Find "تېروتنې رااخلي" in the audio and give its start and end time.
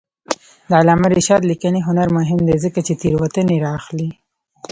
3.01-4.09